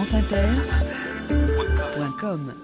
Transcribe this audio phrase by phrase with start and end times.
[0.00, 2.54] franceinter.com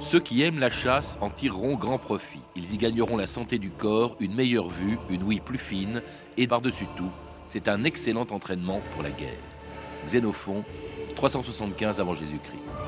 [0.00, 2.40] Ceux qui aiment la chasse en tireront grand profit.
[2.56, 6.00] Ils y gagneront la santé du corps, une meilleure vue, une ouïe plus fine
[6.38, 7.10] et par-dessus tout,
[7.46, 9.36] c'est un excellent entraînement pour la guerre.
[10.06, 10.64] Xénophon,
[11.14, 12.87] 375 avant Jésus-Christ.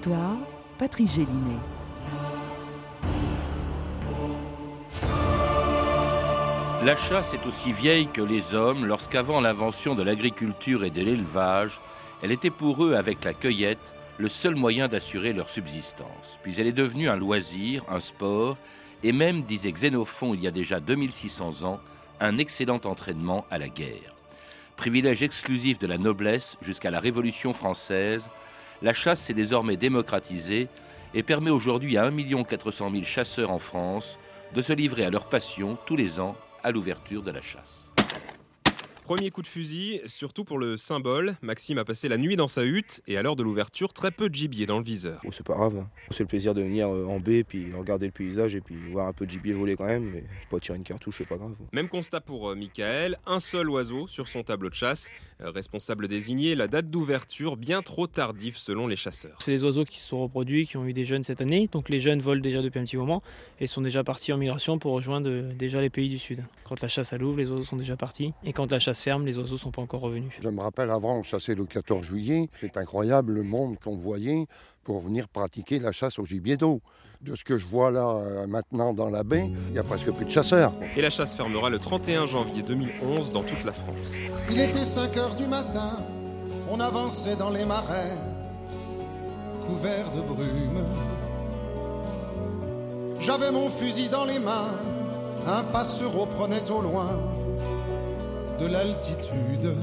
[0.00, 0.36] 2000 ans d'histoire,
[0.78, 1.60] Patrice Gélinet.
[6.84, 11.80] La chasse est aussi vieille que les hommes lorsqu'avant l'invention de l'agriculture et de l'élevage,
[12.22, 16.38] elle était pour eux, avec la cueillette, le seul moyen d'assurer leur subsistance.
[16.42, 18.56] Puis elle est devenue un loisir, un sport,
[19.02, 21.80] et même, disait Xénophon il y a déjà 2600 ans,
[22.20, 24.14] un excellent entraînement à la guerre.
[24.76, 28.28] Privilège exclusif de la noblesse jusqu'à la Révolution française,
[28.82, 30.68] la chasse s'est désormais démocratisée
[31.14, 34.18] et permet aujourd'hui à 1 400 000 chasseurs en France
[34.54, 37.93] de se livrer à leur passion tous les ans à l'ouverture de la chasse.
[39.04, 41.34] Premier coup de fusil, surtout pour le symbole.
[41.42, 44.30] Maxime a passé la nuit dans sa hutte et à l'heure de l'ouverture, très peu
[44.30, 45.20] de gibier dans le viseur.
[45.26, 45.90] Oh, c'est pas grave, hein.
[46.10, 49.06] c'est le plaisir de venir euh, en baie, puis regarder le paysage et puis voir
[49.06, 51.36] un peu de gibier voler quand même, mais je pas tirer une cartouche, c'est pas
[51.36, 51.52] grave.
[51.74, 55.10] Même constat pour euh, Michael, un seul oiseau sur son tableau de chasse.
[55.42, 59.36] Euh, responsable désigné, la date d'ouverture bien trop tardive selon les chasseurs.
[59.40, 61.90] C'est des oiseaux qui se sont reproduits, qui ont eu des jeunes cette année, donc
[61.90, 63.22] les jeunes volent déjà depuis un petit moment
[63.60, 66.42] et sont déjà partis en migration pour rejoindre déjà les pays du Sud.
[66.64, 69.26] Quand la chasse à l'ouvre, les oiseaux sont déjà partis et quand la chasse ferme,
[69.26, 70.36] les oiseaux sont encore revenu.
[70.40, 72.48] Je me rappelle avant, on chassait le 14 juillet.
[72.60, 74.46] C'est incroyable le monde qu'on voyait
[74.84, 76.80] pour venir pratiquer la chasse au gibier d'eau.
[77.22, 80.10] De ce que je vois là euh, maintenant dans la baie, il n'y a presque
[80.12, 80.74] plus de chasseurs.
[80.94, 84.16] Et la chasse fermera le 31 janvier 2011 dans toute la France.
[84.50, 85.96] Il était 5 heures du matin,
[86.70, 88.12] on avançait dans les marais,
[89.66, 90.84] couverts de brume.
[93.20, 94.78] J'avais mon fusil dans les mains,
[95.46, 97.08] un passereau prenait au loin
[98.60, 99.74] de l'altitude.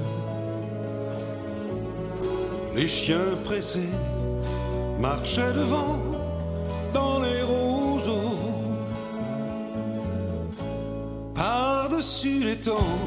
[2.76, 3.90] Les chiens pressés
[5.00, 6.00] marchaient devant
[6.94, 8.38] dans les roseaux.
[11.36, 12.98] Par-dessus les temps,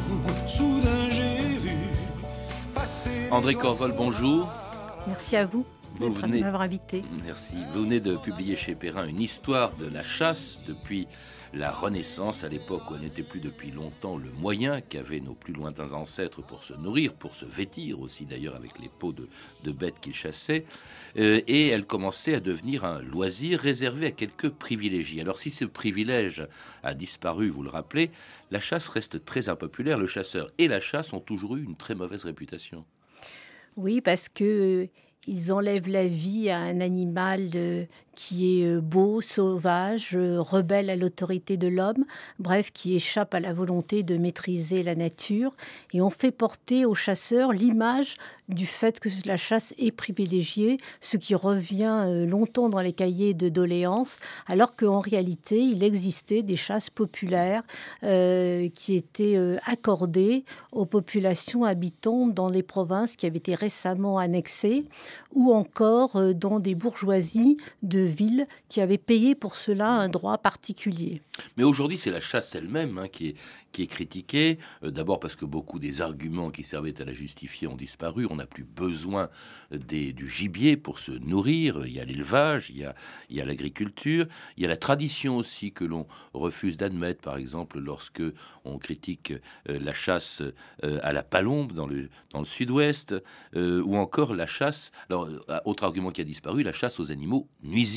[0.47, 1.79] soudain j'ai vu
[2.75, 3.29] passer.
[3.31, 4.49] André Corvol, bonjour.
[5.07, 5.65] Merci à vous.
[5.99, 7.05] Vous venez, invité.
[7.25, 7.55] Merci.
[7.73, 11.07] Vous venez de publier chez Perrin une histoire de la chasse depuis
[11.55, 15.93] la Renaissance, à l'époque où n'était plus depuis longtemps le moyen qu'avaient nos plus lointains
[15.93, 20.15] ancêtres pour se nourrir, pour se vêtir aussi d'ailleurs avec les peaux de, bêtes qu'ils
[20.15, 20.65] chassaient,
[21.17, 25.21] euh, et elle commençait à devenir un loisir réservé à quelques privilégiés.
[25.21, 26.47] Alors si ce privilège
[26.83, 28.11] a disparu, vous le rappelez,
[28.51, 31.95] la chasse reste très impopulaire, le chasseur et la chasse ont toujours eu une très
[31.95, 32.85] mauvaise réputation.
[33.77, 34.89] Oui, parce que
[35.27, 37.85] ils enlèvent la vie à un animal euh,
[38.15, 42.05] qui est euh, beau, sauvage, euh, rebelle à l'autorité de l'homme,
[42.39, 45.53] bref, qui échappe à la volonté de maîtriser la nature.
[45.93, 48.17] Et on fait porter aux chasseurs l'image
[48.49, 53.49] du fait que la chasse est privilégiée, ce qui revient longtemps dans les cahiers de
[53.49, 57.63] doléances, alors qu'en réalité, il existait des chasses populaires
[58.03, 64.85] qui étaient accordées aux populations habitant dans les provinces qui avaient été récemment annexées
[65.35, 68.01] ou encore euh, dans des bourgeoisies de
[68.69, 71.23] qui avaient payé pour cela un droit particulier.
[71.57, 73.37] Mais aujourd'hui, c'est la chasse elle-même hein, qui, est,
[73.73, 74.59] qui est critiquée.
[74.83, 78.27] Euh, d'abord parce que beaucoup des arguments qui servaient à la justifier ont disparu.
[78.31, 79.29] On n'a plus besoin
[79.71, 81.87] du gibier pour se nourrir.
[81.87, 84.27] Il y a l'élevage, il y a, l'agriculture,
[84.57, 87.21] il y a la tradition aussi que l'on refuse d'admettre.
[87.21, 88.23] Par exemple, lorsque
[88.65, 89.33] on critique
[89.69, 90.43] euh, la chasse
[90.83, 93.15] à la palombe dans le, dans le sud-ouest,
[93.55, 97.49] ou encore la chasse alors, euh, autre argument qui a disparu, la chasse aux animaux
[97.63, 97.94] nuisibles,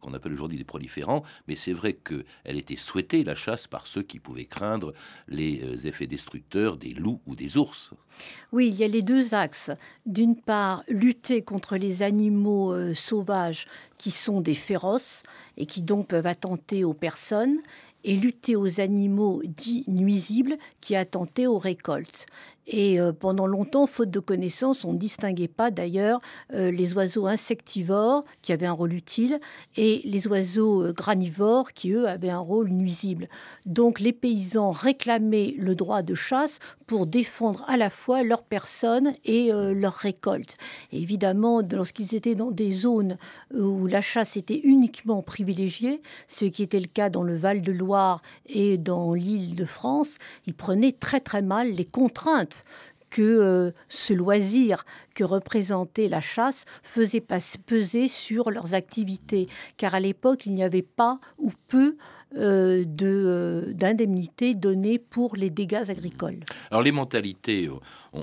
[0.00, 4.02] qu'on appelle aujourd'hui des proliférants, mais c'est vrai qu'elle était souhaitée, la chasse, par ceux
[4.02, 4.92] qui pouvaient craindre
[5.28, 7.94] les euh, effets destructeurs des loups ou des ours.
[8.52, 9.70] Oui, il y a les deux axes.
[10.06, 13.66] D'une part, lutter contre les animaux euh, sauvages
[13.98, 15.22] qui sont des féroces
[15.56, 17.58] et qui donc peuvent attenter aux personnes,
[18.04, 22.26] et lutter aux animaux dits nuisibles qui attentaient aux récoltes.
[22.66, 26.20] Et euh, pendant longtemps, faute de connaissances, on ne distinguait pas d'ailleurs
[26.54, 29.40] euh, les oiseaux insectivores qui avaient un rôle utile
[29.76, 33.28] et les oiseaux euh, granivores qui, eux, avaient un rôle nuisible.
[33.66, 39.14] Donc les paysans réclamaient le droit de chasse pour défendre à la fois leur personne
[39.24, 40.58] et leur récolte.
[40.92, 43.16] évidemment, lorsqu'ils étaient dans des zones
[43.54, 48.76] où la chasse était uniquement privilégiée, ce qui était le cas dans le Val-de-Loire et
[48.76, 52.51] dans l'île de France, ils prenaient très très mal les contraintes
[53.12, 54.84] que euh, ce loisir
[55.14, 57.22] que représentait la chasse faisait
[57.66, 61.96] peser sur leurs activités, car à l'époque, il n'y avait pas ou peu
[62.36, 66.40] euh, euh, d'indemnités données pour les dégâts agricoles.
[66.70, 67.68] Alors les mentalités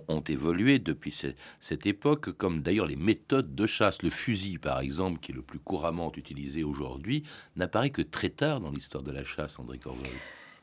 [0.08, 1.16] ont, évolué depuis
[1.60, 4.02] cette époque, comme d'ailleurs les méthodes de chasse.
[4.02, 7.24] Le fusil, par exemple, qui est le plus couramment utilisé aujourd'hui,
[7.56, 10.10] n'apparaît que très tard dans l'histoire de la chasse, André Corvol.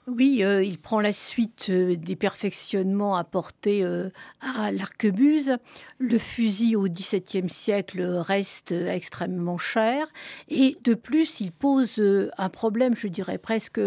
[0.08, 4.10] Oui, euh, il prend la suite euh, des perfectionnements apportés euh,
[4.40, 5.56] à l'arquebuse.
[5.98, 10.06] Le fusil au XVIIe siècle reste extrêmement cher.
[10.48, 12.00] Et de plus, il pose
[12.38, 13.80] un problème, je dirais presque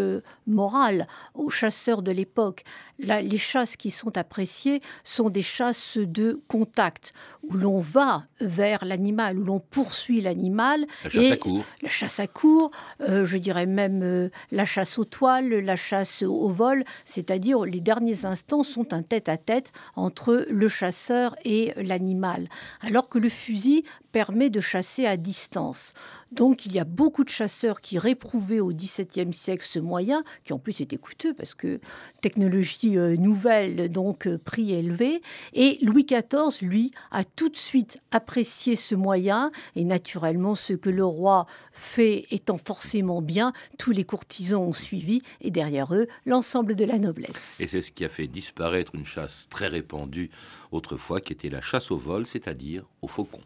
[0.46, 2.64] moral, aux chasseurs de l'époque.
[3.00, 7.12] Les chasses qui sont appréciées sont des chasses de contact,
[7.42, 10.86] où l'on va vers l'animal, où l'on poursuit l'animal.
[11.04, 11.64] La chasse à court.
[11.82, 12.70] La chasse à court,
[13.00, 18.64] je dirais même la chasse aux toiles, la chasse au vol, c'est-à-dire les derniers instants
[18.64, 22.48] sont un tête-à-tête entre le chasseur et l'animal,
[22.80, 25.94] alors que le fusil permet de chasser à distance.
[26.32, 30.52] Donc il y a beaucoup de chasseurs qui réprouvaient au XVIIe siècle ce moyen, qui
[30.52, 31.80] en plus était coûteux parce que
[32.20, 35.22] technologie euh, nouvelle, donc euh, prix élevé.
[35.54, 39.50] Et Louis XIV, lui, a tout de suite apprécié ce moyen.
[39.74, 45.22] Et naturellement, ce que le roi fait étant forcément bien, tous les courtisans ont suivi
[45.40, 47.58] et derrière eux, l'ensemble de la noblesse.
[47.60, 50.30] Et c'est ce qui a fait disparaître une chasse très répandue
[50.70, 53.40] autrefois, qui était la chasse au vol, c'est-à-dire au faucon.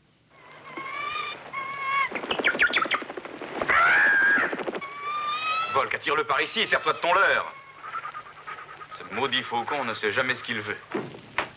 [5.74, 7.52] Volk, attire-le par ici et serre-toi de ton leurre.
[8.96, 10.76] Ce maudit faucon ne sait jamais ce qu'il veut.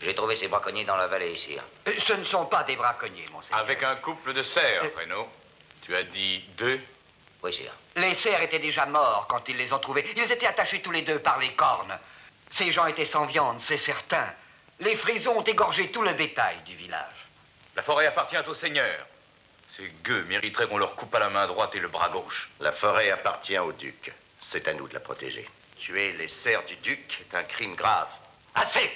[0.02, 1.56] J'ai trouvé ces braconniers dans la vallée ici.
[1.88, 3.60] Euh, ce ne sont pas des braconniers, monseigneur.
[3.60, 5.24] Avec un couple de cerfs, euh...
[5.84, 6.80] Tu as dit deux
[7.44, 7.72] Oui, sire.
[7.96, 10.04] Les cerfs étaient déjà morts quand ils les ont trouvés.
[10.18, 11.98] Ils étaient attachés tous les deux par les cornes.
[12.50, 14.34] Ces gens étaient sans viande, c'est certain.
[14.80, 17.28] Les frisons ont égorgé tout le bétail du village.
[17.76, 19.06] La forêt appartient au seigneur.
[19.76, 22.50] Ces gueux mériteraient qu'on leur coupe à la main droite et le bras gauche.
[22.60, 24.14] La forêt appartient au duc.
[24.42, 25.48] C'est à nous de la protéger.
[25.78, 28.08] Tuer les serfs du duc est un crime grave.
[28.56, 28.90] Assez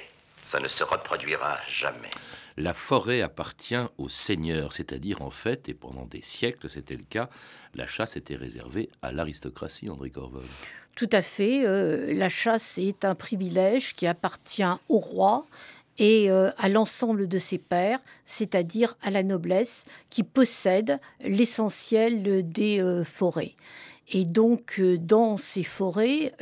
[0.45, 2.09] Ça ne se reproduira jamais.
[2.57, 7.29] La forêt appartient au seigneur, c'est-à-dire en fait, et pendant des siècles c'était le cas,
[7.75, 10.43] la chasse était réservée à l'aristocratie, André Corvol.
[10.95, 11.65] Tout à fait.
[11.65, 15.45] Euh, la chasse est un privilège qui appartient au roi
[15.97, 22.81] et euh, à l'ensemble de ses pairs, c'est-à-dire à la noblesse qui possède l'essentiel des
[22.81, 23.55] euh, forêts.
[24.13, 26.33] Et donc, euh, dans ces forêts,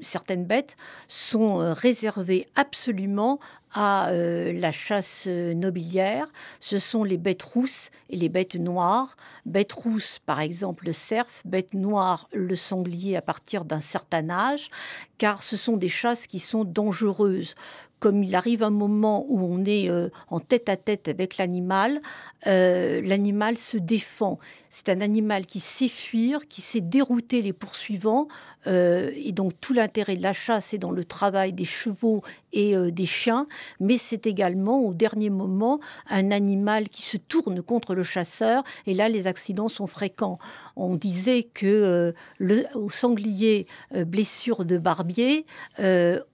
[0.00, 0.76] certaines bêtes
[1.08, 3.40] sont réservées absolument
[3.72, 6.26] à la chasse nobiliaire.
[6.60, 9.16] Ce sont les bêtes rousses et les bêtes noires.
[9.46, 11.26] Bêtes rousses, par exemple, le cerf.
[11.44, 14.70] Bête noire, le sanglier à partir d'un certain âge.
[15.18, 17.54] Car ce sont des chasses qui sont dangereuses
[18.00, 22.00] comme il arrive un moment où on est euh, en tête à tête avec l'animal,
[22.46, 24.38] euh, l'animal se défend.
[24.70, 28.26] C'est un animal qui sait fuir, qui sait dérouter les poursuivants.
[28.66, 32.74] Euh, et donc tout l'intérêt de la chasse est dans le travail des chevaux et
[32.90, 33.46] des chiens.
[33.78, 38.62] Mais c'est également au dernier moment un animal qui se tourne contre le chasseur.
[38.86, 40.38] Et là, les accidents sont fréquents.
[40.76, 45.46] On disait que le, au sanglier, blessure de barbier,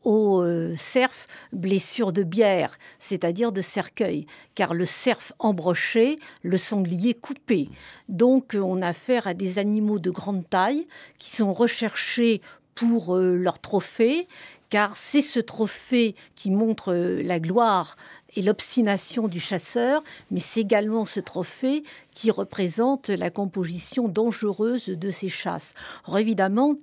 [0.05, 0.45] au
[0.77, 7.69] cerf, blessure de bière, c'est-à-dire de cercueil, car le cerf embroché, le sanglier coupé.
[8.09, 10.87] Donc on a affaire à des animaux de grande taille
[11.19, 12.41] qui sont recherchés
[12.77, 14.29] pour euh, leur trophée,
[14.71, 17.97] car c'est ce trophée qui montre euh, la gloire
[18.37, 21.83] et l'obstination du chasseur, mais c'est également ce trophée
[22.15, 25.75] qui représente la composition dangereuse de ces chasses.
[26.07, 26.77] Alors évidemment,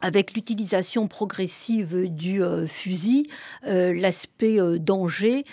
[0.00, 3.26] avec l'utilisation progressive du euh, fusil,
[3.64, 5.44] l'aspect danger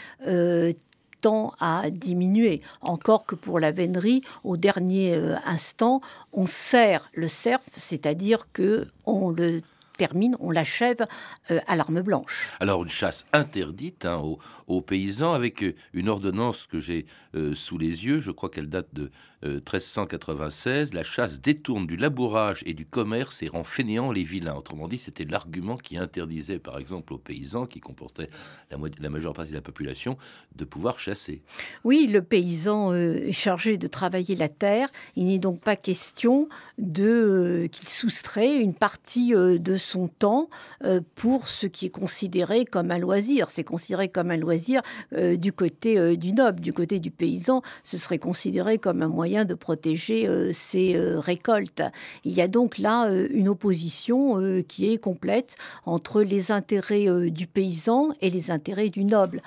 [1.21, 2.61] tend à diminuer.
[2.81, 6.01] Encore que pour la vénerie, au dernier instant,
[6.33, 9.61] on serre le cerf, c'est-à-dire que on le
[9.97, 11.05] termine, on l'achève
[11.51, 12.49] euh, à l'arme blanche.
[12.61, 14.21] Alors une chasse interdite hein,
[14.67, 17.05] aux, paysans avec euh, une ordonnance que j'ai
[17.35, 19.11] euh, sous les yeux, je crois qu'elle date de
[19.55, 24.55] 1396, la chasse détourne du labourage et du commerce et rend fainéants les vilains.
[24.55, 28.29] Autrement dit, c'était l'argument qui interdisait, par exemple, aux paysans, qui comportaient
[28.71, 30.17] la, la, majeure partie de la population,
[30.55, 31.41] de pouvoir chasser.
[31.83, 34.89] Oui, le paysan est chargé de travailler la terre.
[35.15, 40.49] Il n'est donc pas question de qu'il soustrait une partie de son temps
[41.15, 43.49] pour ce qui est considéré comme un loisir.
[43.49, 48.19] C'est considéré comme un loisir du côté du noble, du côté du paysan, ce serait
[48.19, 51.81] considéré comme un moyen de protéger ses récoltes.
[52.23, 58.09] Il y a donc là une opposition qui est complète entre les intérêts du paysan
[58.21, 59.41] et les intérêts du noble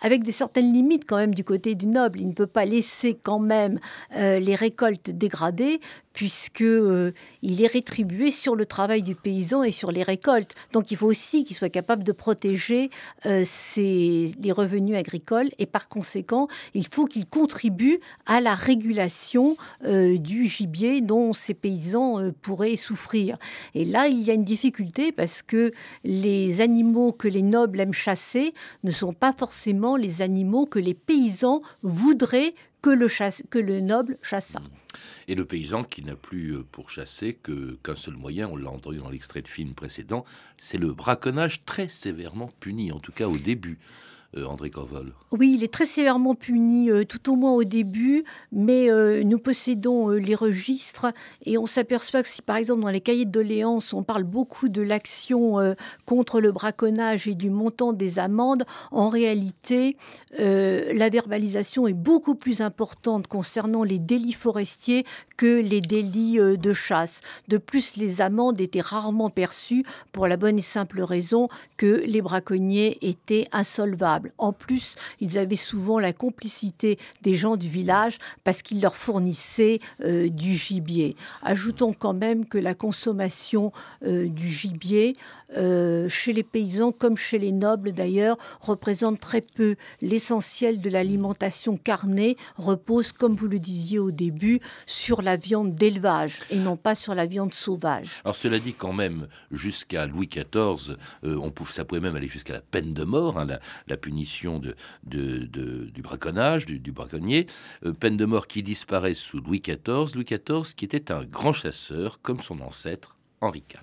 [0.00, 2.20] avec des certaines limites quand même du côté du noble.
[2.20, 3.78] Il ne peut pas laisser quand même
[4.14, 5.80] les récoltes dégradées
[6.14, 10.54] puisque euh, il est rétribué sur le travail du paysan et sur les récoltes.
[10.72, 12.88] Donc il faut aussi qu'il soit capable de protéger
[13.26, 13.44] euh,
[13.76, 20.46] les revenus agricoles et par conséquent, il faut qu'il contribue à la régulation euh, du
[20.46, 23.36] gibier dont ces paysans pourraient souffrir.
[23.74, 25.72] Et là, il y a une difficulté parce que
[26.04, 28.54] les animaux que les nobles aiment chasser
[28.84, 32.54] ne sont pas forcément les animaux que les paysans voudraient
[32.84, 33.08] que le,
[33.48, 34.60] que noble chassât.
[35.26, 37.32] Et le paysan qui n'a plus euh, pour chasser
[37.82, 40.26] qu'un seul moyen, on l'a entendu dans l'extrait de film précédent,
[40.58, 43.78] c'est le braconnage très sévèrement puni, en tout cas au début.
[44.36, 44.70] Euh, André
[45.30, 49.38] Oui, il est très sévèrement puni, euh, tout au moins au début, mais euh, nous
[49.38, 51.06] possédons les registres
[51.44, 54.68] et on s'aperçoit que si par exemple dans les cahiers de doléances on parle beaucoup
[54.68, 55.74] de l'action
[56.06, 59.96] contre le braconnage et du montant des amendes, en réalité
[60.38, 65.04] la verbalisation est beaucoup plus importante concernant les délits forestiers
[65.36, 67.20] que les délits de chasse.
[67.48, 72.22] De plus, les amendes étaient rarement perçues pour la bonne et simple raison que les
[72.22, 74.23] braconniers étaient insolvables.
[74.38, 79.80] En plus, ils avaient souvent la complicité des gens du village parce qu'ils leur fournissaient
[80.02, 81.16] euh, du gibier.
[81.42, 83.72] Ajoutons quand même que la consommation
[84.04, 85.14] euh, du gibier
[85.56, 89.76] euh, chez les paysans comme chez les nobles d'ailleurs représente très peu.
[90.00, 96.40] L'essentiel de l'alimentation carnée repose, comme vous le disiez au début, sur la viande d'élevage
[96.50, 98.22] et non pas sur la viande sauvage.
[98.32, 100.96] Cela dit quand même, jusqu'à Louis XIV,
[101.74, 103.46] ça même aller jusqu'à la peine de mort, hein,
[103.88, 107.46] la punition de, du braconnage, du, braconnier,
[107.84, 111.52] euh, peine de mort qui disparaît sous Louis XIV, Louis XIV qui était un grand
[111.52, 113.80] chasseur comme son ancêtre Henri IV.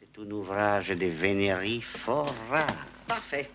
[0.00, 2.86] C'est un ouvrage de vénérie fort rare.
[3.06, 3.50] Parfait.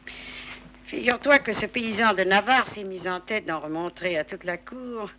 [0.84, 4.58] Figure-toi que ce paysan de Navarre s'est mis en tête d'en remontrer à toute la
[4.58, 5.12] cour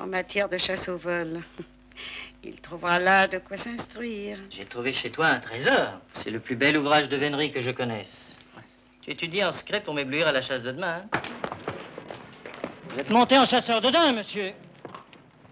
[0.00, 1.40] en matière de chasse au vol.
[2.44, 4.38] Il trouvera là de quoi s'instruire.
[4.50, 6.00] J'ai trouvé chez toi un trésor.
[6.12, 8.31] C'est le plus bel ouvrage de vénerie que je connaisse.
[9.02, 11.02] Tu étudies en secret pour m'éblouir à la chasse de demain.
[11.12, 11.20] Hein?
[12.88, 14.52] Vous êtes monté en chasseur de daims, monsieur.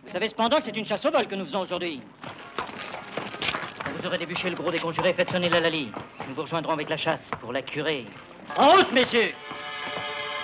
[0.04, 2.00] Vous savez cependant que c'est une chasse au vol que nous faisons aujourd'hui.
[3.84, 5.90] Quand vous aurez débouché le gros des conjurés, faites sonner la lalie.
[6.28, 8.06] Nous vous rejoindrons avec la chasse pour la curer.
[8.56, 9.32] En route, messieurs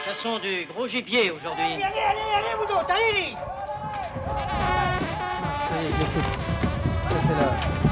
[0.04, 1.62] Chassons du gros gibier aujourd'hui.
[1.62, 3.36] Allez, allez, allez, allez, vous autres, allez
[7.08, 7.85] Ça, c'est le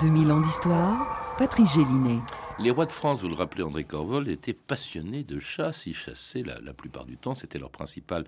[0.00, 2.20] 2000 ans d'histoire, Patrice Gélinet.
[2.58, 5.84] Les rois de France, vous le rappelez André Corvol, étaient passionnés de chasse.
[5.84, 8.24] Ils chassaient la, plupart du temps, c'était leur principale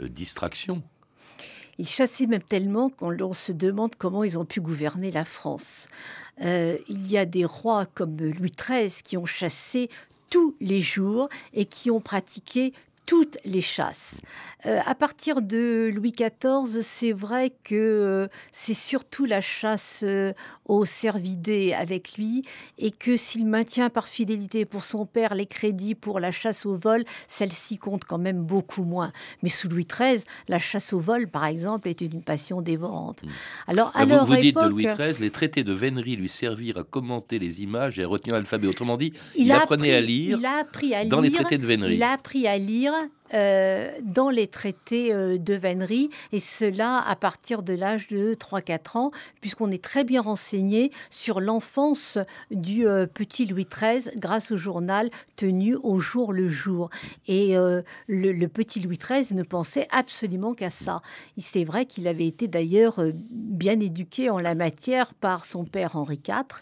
[0.00, 0.82] euh, distraction.
[1.78, 5.88] Ils chassaient même tellement qu'on se demande comment ils ont pu gouverner la France.
[6.40, 9.90] Euh, il y a des rois comme Louis XIII qui ont chassé
[10.30, 12.72] tous les jours et qui ont pratiqué
[13.10, 14.20] toutes les chasses.
[14.66, 20.32] Euh, à partir de Louis XIV, c'est vrai que euh, c'est surtout la chasse euh,
[20.66, 22.44] aux cervidés avec lui
[22.78, 26.76] et que s'il maintient par fidélité pour son père les crédits pour la chasse au
[26.76, 29.12] vol, celle-ci compte quand même beaucoup moins.
[29.42, 33.24] Mais sous Louis XIII, la chasse au vol, par exemple, était une passion dévorante.
[33.24, 33.28] Mmh.
[33.66, 36.84] Alors, à vous, vous dites de Louis XIII, les traités de vénerie lui servirent à
[36.84, 38.68] commenter les images et à retenir l'alphabet.
[38.68, 41.94] Autrement dit, il, apprenait à lire il a appris à dans les traités de vénerie.
[41.94, 42.92] Il a appris à lire
[43.32, 48.98] euh, dans les traités euh, de vannerie, et cela à partir de l'âge de 3-4
[48.98, 52.18] ans, puisqu'on est très bien renseigné sur l'enfance
[52.50, 56.90] du euh, petit Louis XIII grâce au journal tenu au jour le jour.
[57.28, 57.54] Et
[58.08, 61.00] le, petit Louis XIII ne pensait absolument qu'à ça.
[61.38, 66.20] C'est vrai qu'il avait été d'ailleurs bien éduqué en la matière par son père Henri
[66.26, 66.60] IV.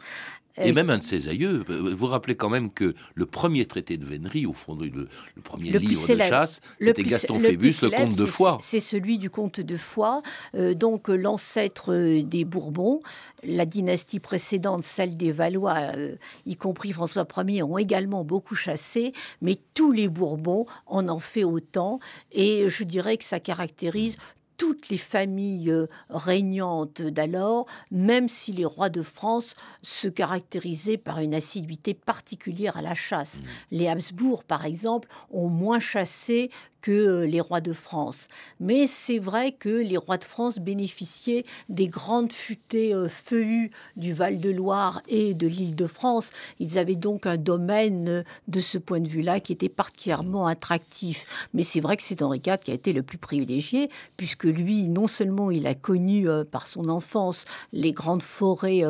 [0.60, 1.64] Et même un de ses aïeux.
[1.68, 5.42] Vous vous rappelez quand même que le premier traité de vénerie, au fond, le, le
[5.42, 8.58] premier Le livre de chasse, c'était Gaston Phébus, le comte de Foix.
[8.60, 10.22] C'est celui du comte de Foix,
[10.54, 13.00] euh, donc euh, l'ancêtre euh, des Bourbons.
[13.44, 19.12] La dynastie précédente, celle des Valois, euh, y compris François Ier, ont également beaucoup chassé,
[19.42, 22.00] mais tous les Bourbons en ont fait autant.
[22.32, 24.16] Et je dirais que ça caractérise
[24.58, 31.20] toutes les familles euh, régnantes d'alors, même si les rois de France se caractérisaient par
[31.20, 33.40] une assiduité particulière à la chasse.
[33.70, 36.50] Les Habsbourg, par exemple, ont moins chassé
[36.80, 38.28] que euh, les rois de France.
[38.60, 44.12] Mais c'est vrai que les rois de France bénéficiaient des grandes futaies euh, feuillues du
[44.12, 46.30] Val-de-Loire et de l'Île-de-France.
[46.60, 51.48] Ils avaient donc un domaine euh, de ce point de vue-là qui était particulièrement attractif.
[51.54, 54.88] Mais c'est vrai que c'est Henri IV qui a été le plus privilégié, puisque lui,
[54.88, 58.82] non seulement il a connu par son enfance les grandes forêts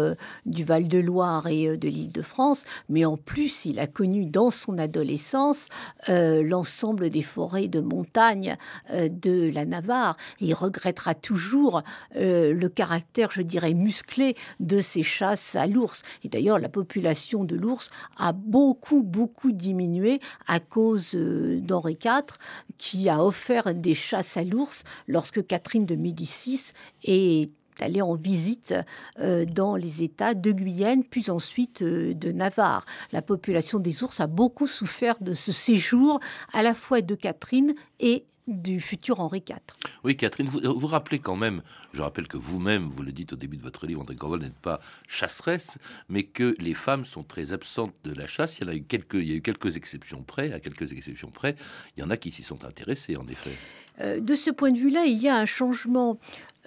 [0.46, 5.68] du Val-de-Loire et de l'Île-de-France, mais en plus, il a connu dans son adolescence
[6.08, 8.56] l'ensemble des forêts de montagne
[8.90, 10.16] euh, de la Navarre.
[10.40, 11.82] Il regrettera toujours
[12.16, 16.02] euh, le caractère, je dirais, musclé de ces chasses à l'ours.
[16.24, 22.36] Et d'ailleurs, la population de l'ours a beaucoup, beaucoup diminué à cause euh, d'Henri IV,
[22.78, 26.72] qui a offert des chasses à l'ours lorsque Catherine de Médicis
[27.04, 27.50] est
[27.82, 28.74] allée en visite
[29.20, 32.84] euh, dans les États de Guyane, puis ensuite euh, de Navarre.
[33.12, 36.20] La population des ours a beaucoup souffert de ce séjour,
[36.52, 39.56] à la fois de Catherine et du futur Henri IV.
[40.04, 43.36] Oui, Catherine, vous vous rappelez quand même, je rappelle que vous-même, vous le dites au
[43.36, 47.52] début de votre livre, André Corval n'êtes pas chasseresse, mais que les femmes sont très
[47.52, 48.58] absentes de la chasse.
[48.58, 50.92] Il y en a eu quelques, il y a eu quelques exceptions près, à quelques
[50.92, 51.56] exceptions près.
[51.96, 53.52] Il y en a qui s'y sont intéressées, en effet.
[54.00, 56.18] Euh, de ce point de vue-là, il y a un changement.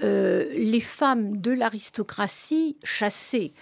[0.03, 3.53] Euh, les femmes de l'aristocratie chassaient.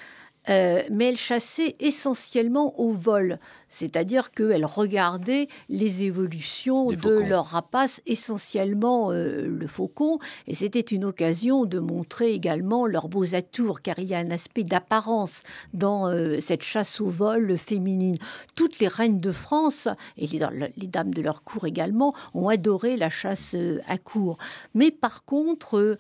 [0.49, 7.27] Euh, mais elles chassaient essentiellement au vol, c'est-à-dire qu'elles regardaient les évolutions de faucons.
[7.27, 10.17] leur rapace, essentiellement euh, le faucon,
[10.47, 14.31] et c'était une occasion de montrer également leurs beaux atours, car il y a un
[14.31, 15.43] aspect d'apparence
[15.73, 18.17] dans euh, cette chasse au vol féminine.
[18.55, 20.39] Toutes les reines de France, et les,
[20.77, 23.55] les dames de leur cour également, ont adoré la chasse
[23.87, 24.37] à cour.
[24.73, 25.97] Mais par contre,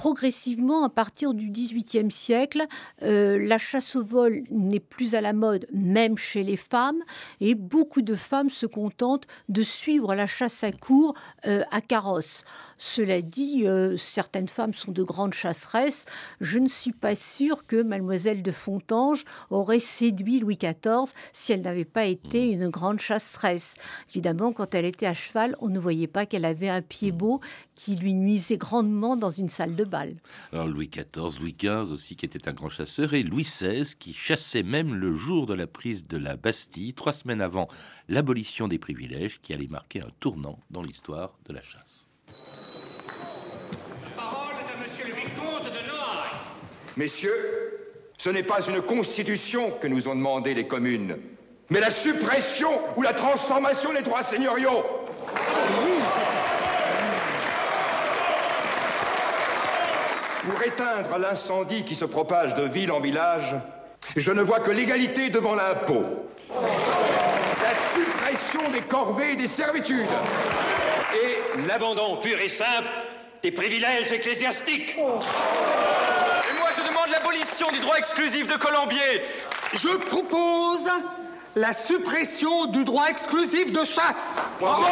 [0.00, 2.66] progressivement, à partir du XVIIIe siècle,
[3.02, 7.02] euh, la chasse au vol n'est plus à la mode, même chez les femmes,
[7.42, 11.12] et beaucoup de femmes se contentent de suivre la chasse à cours
[11.46, 12.44] euh, à carrosse.
[12.78, 16.06] Cela dit, euh, certaines femmes sont de grandes chasseresses.
[16.40, 21.60] Je ne suis pas sûre que Mademoiselle de Fontanges aurait séduit Louis XIV si elle
[21.60, 23.74] n'avait pas été une grande chasseresse.
[24.08, 27.42] Évidemment, quand elle était à cheval, on ne voyait pas qu'elle avait un pied beau
[27.74, 29.84] qui lui nuisait grandement dans une salle de
[30.52, 34.12] Alors Louis XIV, Louis XV aussi, qui était un grand chasseur, et Louis XVI, qui
[34.12, 37.68] chassait même le jour de la prise de la Bastille, trois semaines avant
[38.08, 42.06] l'abolition des privilèges, qui allait marquer un tournant dans l'histoire de la chasse.
[44.16, 46.40] Parole de monsieur le vicomte de Noailles.
[46.96, 47.32] Messieurs,
[48.16, 51.16] ce n'est pas une constitution que nous ont demandé les communes,
[51.70, 54.84] mais la suppression ou la transformation des droits seigneuriaux.
[60.50, 63.54] Pour éteindre l'incendie qui se propage de ville en village,
[64.16, 66.04] je ne vois que l'égalité devant l'impôt.
[66.50, 70.08] La suppression des corvées et des servitudes.
[71.14, 72.90] Et l'abandon pur et simple
[73.44, 74.96] des privilèges ecclésiastiques.
[74.98, 79.22] Et moi, je demande l'abolition du droit exclusif de Colombier.
[79.74, 80.90] Je propose
[81.54, 84.42] la suppression du droit exclusif de chasse.
[84.58, 84.86] Bravo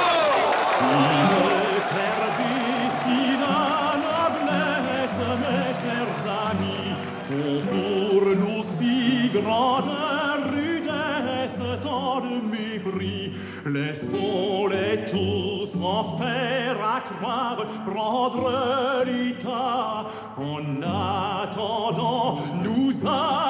[16.18, 17.56] faire à croire,
[17.86, 20.04] prendre l'état.
[20.36, 23.47] En attendant, nous allons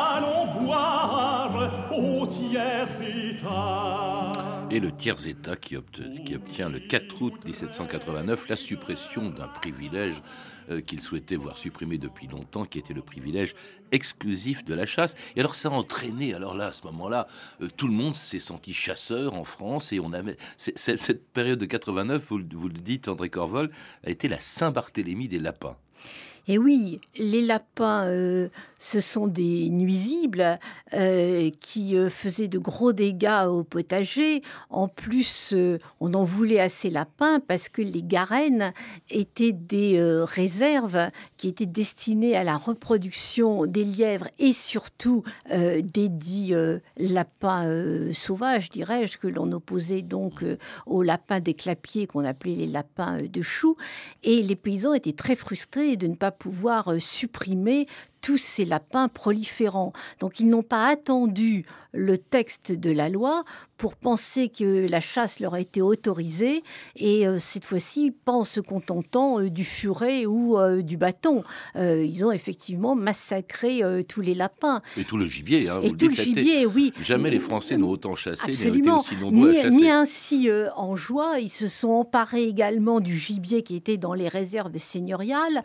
[4.81, 10.23] Le tiers-État qui, obt- qui obtient le 4 août 1789 la suppression d'un privilège
[10.71, 13.55] euh, qu'il souhaitait voir supprimé depuis longtemps, qui était le privilège
[13.91, 15.17] exclusif de la chasse.
[15.37, 17.27] Et alors ça a entraîné, alors là, à ce moment-là,
[17.61, 20.13] euh, tout le monde s'est senti chasseur en France, et on
[20.57, 23.71] c'est- cette période de 89, vous, le- dites, André Corvol,
[24.07, 25.77] a été la Saint-Barthélemy des lapins.
[26.51, 30.59] Et oui, les lapins euh, ce sont des nuisibles
[30.95, 34.43] euh, qui euh, faisaient de gros dégâts au potager.
[34.71, 38.73] En plus, euh, on en voulait à ces lapins parce que les garennes
[39.11, 46.55] étaient des réserves qui étaient destinées à la reproduction des lièvres et surtout des dits
[46.97, 50.45] lapins sauvages, dirais-je, que l'on opposait donc
[50.87, 53.77] aux lapins des clapiers qu'on appelait les lapins de chou.
[54.23, 57.87] Et les paysans étaient très frustrés de ne pas pouvoir supprimer
[58.21, 59.93] tous ces lapins proliférants.
[60.21, 63.45] Donc ils n'ont pas attendu le texte de la loi
[63.79, 66.63] pour penser que la chasse leur a été autorisée
[66.97, 71.45] et euh, cette fois-ci pas en se contentant euh, du furet ou euh, du bâton.
[71.77, 74.83] ils ont effectivement massacré tous les lapins.
[74.97, 75.69] Et tout le gibier.
[75.69, 76.93] Hein, et tout le gibier, oui.
[77.03, 78.99] Jamais les Français n'ont autant chassé, Absolument.
[78.99, 79.77] aussi nombreux ni, à chasser.
[79.77, 81.39] Ni ainsi en joie.
[81.39, 85.63] Ils se sont emparés également du gibier qui était dans les réserves seigneuriales.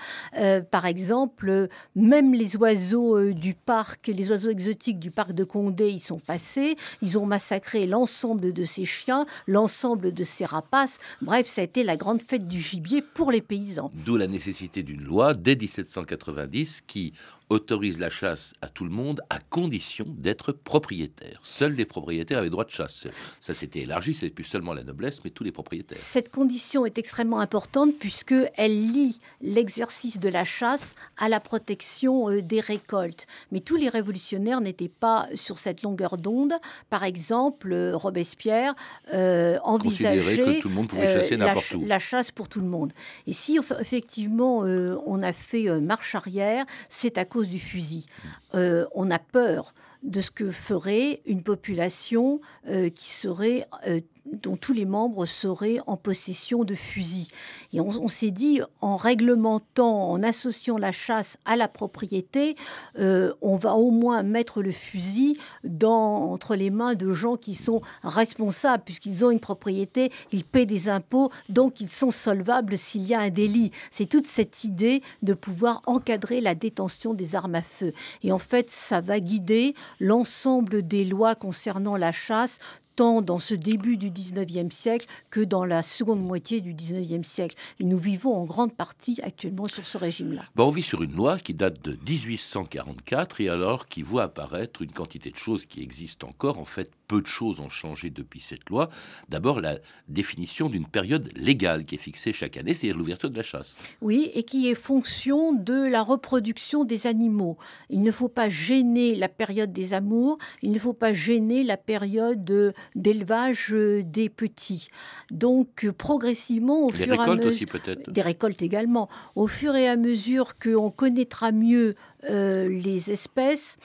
[0.72, 5.99] par exemple, même les oiseaux du parc, les oiseaux exotiques du parc de Condé, ils
[5.99, 6.75] sont passés.
[7.01, 10.99] Ils ont massacré l'ensemble de ces chiens, l'ensemble de ces rapaces.
[11.21, 13.91] Bref, ça a été la grande fête du gibier pour les paysans.
[14.06, 17.13] D'où la nécessité d'une loi dès 1790 qui
[17.54, 21.39] autorise la chasse à tout le monde à condition d'être propriétaire.
[21.44, 23.06] Seuls les propriétaires avaient droit de chasse.
[23.39, 25.98] Ça s'était élargi, c'est plus seulement la noblesse, mais tous les propriétaires.
[25.98, 32.30] Cette condition est extrêmement importante puisque elle lie l'exercice de la chasse à la protection
[32.30, 33.28] euh, des récoltes.
[33.52, 36.54] Mais tous les révolutionnaires n'étaient pas sur cette longueur d'onde.
[36.89, 38.74] Par exemple, euh, Robespierre
[39.13, 41.86] euh, envisageait que tout le monde pouvait chasser n'importe où.
[41.86, 42.94] La chasse pour tout le monde.
[43.28, 44.60] Et si effectivement
[45.06, 48.06] on a fait marche arrière, c'est à cause du fusil.
[48.53, 54.01] Euh, on a peur de ce que ferait une population euh, qui serait euh,
[54.32, 57.28] dont tous les membres seraient en possession de fusils.
[57.74, 62.56] Et on, s'est dit, en réglementant, en associant la chasse à la propriété,
[63.00, 67.56] euh, on va au moins mettre le fusil dans, entre les mains de gens qui
[67.56, 73.04] sont responsables, puisqu'ils ont une propriété, ils paient des impôts, donc ils sont solvables s'il
[73.04, 73.72] y a un délit.
[73.92, 77.94] C'est toute cette idée de pouvoir encadrer la détention des armes à feu.
[78.24, 82.60] Et en fait, ça va guider l'ensemble des lois concernant la chasse
[82.95, 87.56] tant dans ce début du 19e siècle que dans la seconde moitié du 19e siècle.
[87.79, 90.43] Et nous vivons en grande partie actuellement sur ce régime-là.
[90.58, 94.91] on vit sur une loi qui date de 1844 et alors qui voit apparaître une
[94.91, 96.60] quantité de choses qui existent encore.
[96.60, 98.89] En fait, peu de choses ont changé depuis cette loi.
[99.29, 99.77] D'abord, la
[100.08, 103.77] définition d'une période légale qui est fixée chaque année, c'est-à-dire l'ouverture de la chasse.
[104.01, 107.58] Oui, et qui est fonction de la reproduction des animaux.
[107.89, 111.77] Il ne faut pas gêner la période des amours, il ne faut pas gêner la
[111.77, 114.89] période d'élevage des petits.
[115.32, 117.46] Donc, progressivement, au des fur et à mesure...
[117.50, 118.10] aussi, peut-être.
[118.12, 119.10] Des récoltes également.
[119.36, 121.96] Au fur et à mesure qu'on connaîtra mieux
[122.30, 123.78] euh, les espèces,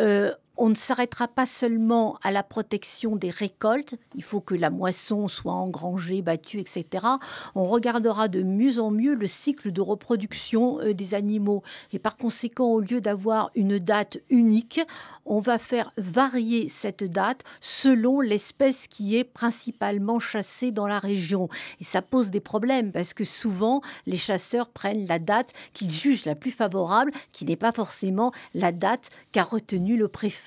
[0.00, 4.70] euh, on ne s'arrêtera pas seulement à la protection des récoltes, il faut que la
[4.70, 7.06] moisson soit engrangée, battue, etc.
[7.54, 11.62] On regardera de mieux en mieux le cycle de reproduction euh, des animaux.
[11.92, 14.80] Et par conséquent, au lieu d'avoir une date unique,
[15.24, 21.48] on va faire varier cette date selon l'espèce qui est principalement chassée dans la région.
[21.80, 26.24] Et ça pose des problèmes parce que souvent, les chasseurs prennent la date qu'ils jugent
[26.24, 30.45] la plus favorable, qui n'est pas forcément la date qu'a retenue le préfet.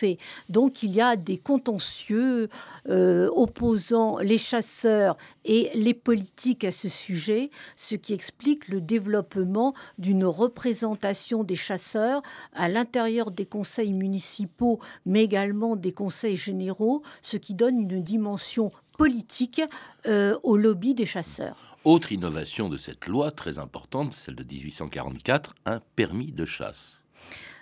[0.49, 2.49] Donc il y a des contentieux
[2.89, 9.73] euh, opposant les chasseurs et les politiques à ce sujet, ce qui explique le développement
[9.97, 12.21] d'une représentation des chasseurs
[12.53, 18.71] à l'intérieur des conseils municipaux, mais également des conseils généraux, ce qui donne une dimension
[18.97, 19.61] politique
[20.07, 21.77] euh, au lobby des chasseurs.
[21.85, 27.03] Autre innovation de cette loi très importante, celle de 1844, un permis de chasse.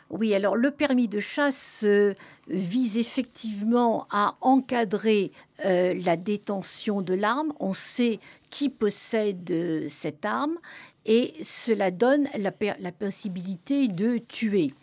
[0.09, 2.13] Oui, alors le permis de chasse euh,
[2.47, 5.31] vise effectivement à encadrer
[5.65, 7.51] euh, la détention de l'arme.
[7.59, 10.57] On sait qui possède euh, cette arme
[11.05, 14.73] et cela donne la, la possibilité de tuer.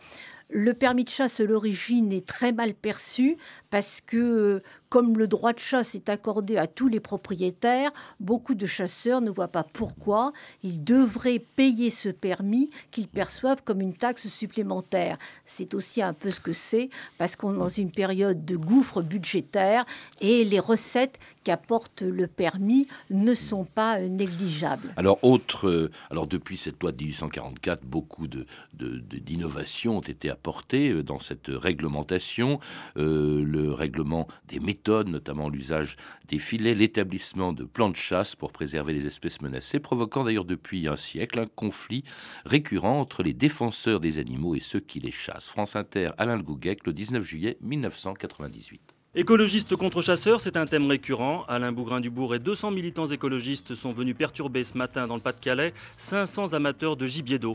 [0.50, 3.38] Le permis de chasse à l'origine est très mal perçu
[3.70, 4.62] parce que
[4.94, 9.28] comme le droit de chasse est accordé à tous les propriétaires, beaucoup de chasseurs ne
[9.28, 15.18] voient pas pourquoi ils devraient payer ce permis qu'ils perçoivent comme une taxe supplémentaire.
[15.46, 19.02] C'est aussi un peu ce que c'est, parce qu'on est dans une période de gouffre
[19.02, 19.84] budgétaire
[20.20, 24.94] et les recettes qu'apporte le permis ne sont pas négligeables.
[24.96, 30.30] Alors, autre, euh, alors depuis cette loi de 1844, beaucoup d'innovations de, de, ont été
[30.30, 32.60] apportées euh, dans cette réglementation.
[32.96, 35.96] Euh, le le règlement des notamment l'usage
[36.28, 40.88] des filets, l'établissement de plans de chasse pour préserver les espèces menacées, provoquant d'ailleurs depuis
[40.88, 42.04] un siècle un conflit
[42.44, 45.48] récurrent entre les défenseurs des animaux et ceux qui les chassent.
[45.48, 48.80] France Inter, Alain Le Gouguec, le 19 juillet 1998.
[49.16, 51.44] Écologistes contre chasseurs, c'est un thème récurrent.
[51.46, 56.52] Alain Bougrain-Dubourg et 200 militants écologistes sont venus perturber ce matin dans le Pas-de-Calais 500
[56.52, 57.54] amateurs de gibier d'eau.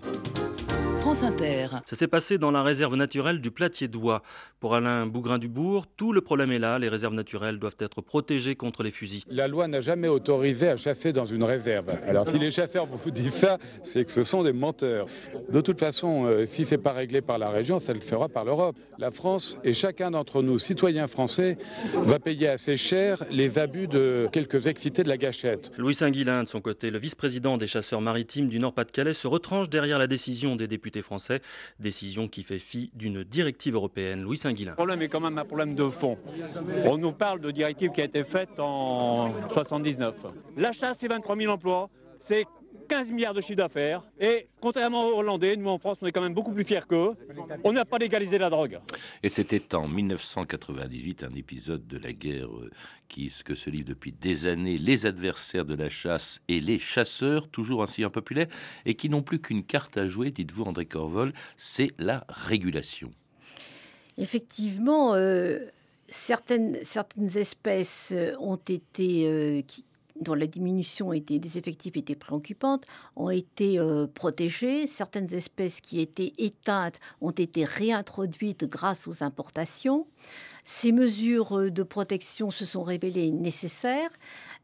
[1.10, 1.68] France Inter.
[1.86, 4.22] Ça s'est passé dans la réserve naturelle du Platier d'Oie.
[4.60, 6.78] Pour Alain Bougrain-Dubourg, tout le problème est là.
[6.78, 9.24] Les réserves naturelles doivent être protégées contre les fusils.
[9.28, 11.90] La loi n'a jamais autorisé à chasser dans une réserve.
[12.06, 15.08] Alors si les chasseurs vous disent ça, c'est que ce sont des menteurs.
[15.52, 18.46] De toute façon, euh, si c'est pas réglé par la région, ça le fera par
[18.46, 18.76] l'Europe.
[19.00, 21.58] La France et chacun d'entre nous, citoyens français,
[22.04, 25.72] va payer assez cher les abus de quelques excités de la gâchette.
[25.76, 29.98] Louis Saint-Guillain, de son côté, le vice-président des chasseurs maritimes du Nord-Pas-de-Calais, se retranche derrière
[29.98, 31.42] la décision des députés français,
[31.80, 34.22] décision qui fait fi d'une directive européenne.
[34.22, 34.72] Louis Saint-Guillain.
[34.72, 36.18] Le problème est quand même un problème de fond.
[36.86, 40.16] On nous parle de directive qui a été faite en 79.
[40.58, 42.46] La chasse, c'est 23 000 emplois, c'est
[42.88, 44.04] 15 milliards de chiffre d'affaires.
[44.20, 47.16] Et contrairement aux Hollandais, nous en France, on est quand même beaucoup plus fiers qu'eux.
[47.64, 48.80] On n'a pas légalisé la drogue.
[49.24, 52.72] Et c'était en 1998 un épisode de la guerre euh,
[53.08, 56.80] qui ce que se livre depuis des années les adversaires de la chasse et les
[56.80, 58.48] chasseurs, toujours ainsi impopulaires,
[58.86, 63.12] et qui n'ont plus qu'une carte à jouer, dites-vous André Corvol, c'est la régulation.
[64.18, 65.60] Effectivement, euh,
[66.10, 69.86] certaines, certaines espèces ont été, euh, qui,
[70.22, 74.88] dont la diminution était, des effectifs était préoccupante, ont été euh, protégées.
[74.88, 80.08] Certaines espèces qui étaient éteintes ont été réintroduites grâce aux importations.
[80.64, 84.12] Ces mesures euh, de protection se sont révélées nécessaires,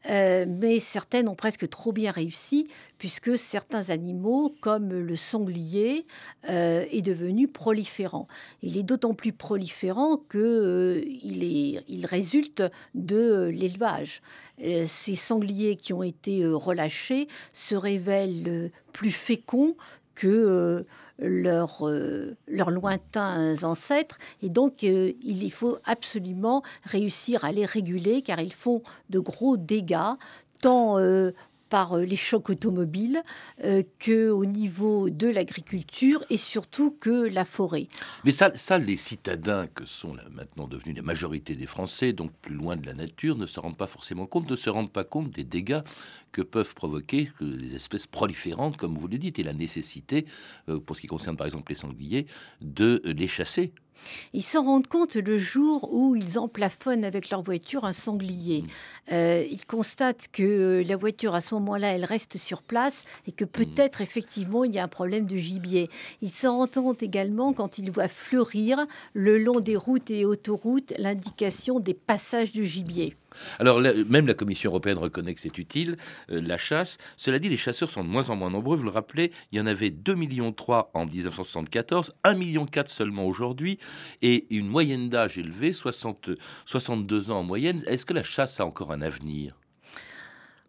[0.09, 6.05] euh, mais certaines ont presque trop bien réussi, puisque certains animaux, comme le sanglier,
[6.49, 8.27] euh, est devenu proliférant.
[8.61, 11.01] Il est d'autant plus proliférant qu'il euh,
[11.87, 12.63] il résulte
[12.93, 14.21] de l'élevage.
[14.87, 19.75] Ces sangliers qui ont été relâchés se révèlent plus féconds
[20.15, 20.83] que euh,
[21.19, 24.17] leurs, euh, leurs lointains ancêtres.
[24.41, 29.57] Et donc, euh, il faut absolument réussir à les réguler car ils font de gros
[29.57, 30.15] dégâts,
[30.61, 30.97] tant
[31.75, 33.21] euh, les chocs automobiles
[33.63, 37.87] euh, que au niveau de l'agriculture et surtout que la forêt.
[38.23, 42.55] Mais ça, ça, les citadins que sont maintenant devenus la majorité des Français, donc plus
[42.55, 45.29] loin de la nature, ne se rendent pas forcément compte, ne se rendent pas compte
[45.31, 45.81] des dégâts
[46.31, 50.25] que peuvent provoquer que les espèces proliférantes, comme vous le dites, et la nécessité,
[50.69, 52.27] euh, pour ce qui concerne par exemple les sangliers,
[52.61, 53.73] de les chasser.
[54.33, 58.63] Ils s'en rendent compte le jour où ils emplafonnent avec leur voiture un sanglier.
[59.11, 63.45] Euh, ils constatent que la voiture, à ce moment-là, elle reste sur place et que
[63.45, 65.89] peut-être, effectivement, il y a un problème de gibier.
[66.21, 70.93] Ils s'en rendent compte également quand ils voient fleurir le long des routes et autoroutes
[70.97, 73.15] l'indication des passages de gibier.
[73.59, 75.97] Alors, même la Commission européenne reconnaît que c'est utile,
[76.31, 76.97] euh, la chasse.
[77.17, 78.77] Cela dit, les chasseurs sont de moins en moins nombreux.
[78.77, 80.55] Vous le rappelez, il y en avait 2,3 millions
[80.93, 83.79] en 1974, 1,4 million seulement aujourd'hui,
[84.21, 86.29] et une moyenne d'âge élevée, 60,
[86.65, 87.81] 62 ans en moyenne.
[87.87, 89.55] Est-ce que la chasse a encore un avenir?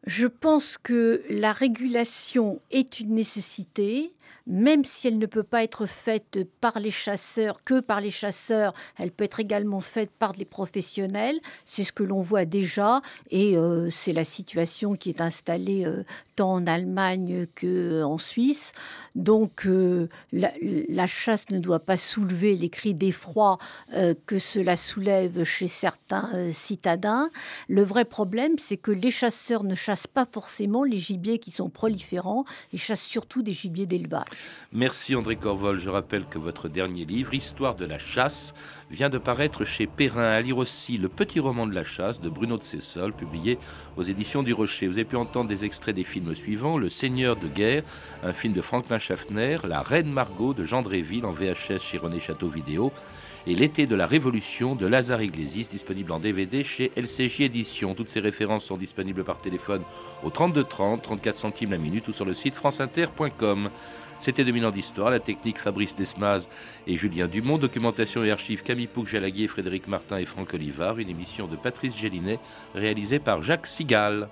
[0.07, 4.13] Je pense que la régulation est une nécessité,
[4.47, 8.73] même si elle ne peut pas être faite par les chasseurs, que par les chasseurs,
[8.97, 11.41] elle peut être également faite par des professionnels.
[11.65, 16.05] C'est ce que l'on voit déjà, et euh, c'est la situation qui est installée euh,
[16.37, 18.71] tant en Allemagne qu'en Suisse.
[19.17, 23.59] Donc euh, la, la chasse ne doit pas soulever les cris d'effroi
[23.95, 27.31] euh, que cela soulève chez certains euh, citadins.
[27.69, 31.71] Le vrai problème, c'est que les chasseurs ne chassent pas forcément les gibiers qui sont
[31.71, 34.25] proliférants, ils chassent surtout des gibiers d'élevage.
[34.73, 35.79] Merci André Corvol.
[35.79, 38.53] Je rappelle que votre dernier livre, Histoire de la chasse,
[38.91, 40.31] vient de paraître chez Perrin.
[40.31, 43.59] À lire aussi Le petit roman de la chasse de Bruno de Cessol, publié
[43.97, 44.89] aux éditions du Rocher.
[44.89, 47.83] Vous avez pu entendre des extraits des films suivants Le Seigneur de guerre,
[48.23, 52.19] un film de Franklin Schaffner, La Reine Margot de Jean Dréville en VHS chez René
[52.19, 52.93] Château Vidéo
[53.47, 57.95] et L'été de la Révolution de Lazare Iglesias, disponible en DVD chez LCJ Éditions.
[57.95, 59.83] Toutes ces références sont disponibles par téléphone
[60.25, 63.71] au 32 30, 34 centimes la minute ou sur le site franceinter.com.
[64.19, 66.49] C'était 2000 ans d'histoire, la technique Fabrice Desmaz
[66.87, 71.47] et Julien Dumont, documentation et archives Camille Pouc-Jalaguier, Frédéric Martin et Franck Olivard, une émission
[71.47, 72.41] de Patrice Gélinet
[72.75, 74.29] réalisée par Jacques Sigal.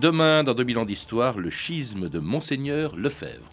[0.00, 3.51] Demain, dans 2000 ans d'histoire, le schisme de Monseigneur Lefebvre.